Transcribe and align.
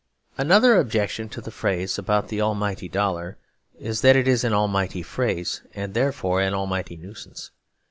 Another 0.35 0.79
objection 0.79 1.29
to 1.29 1.41
the 1.41 1.51
phrase 1.51 1.99
about 1.99 2.29
the 2.29 2.41
almighty 2.41 2.89
dollar 2.89 3.37
is 3.79 4.01
that 4.01 4.15
it 4.15 4.27
is 4.27 4.43
an 4.43 4.51
almighty 4.51 5.03
phrase, 5.03 5.61
and 5.75 5.93
therefore 5.93 6.41
an 6.41 6.55
almighty 6.55 6.97
nuisance. 6.97 7.51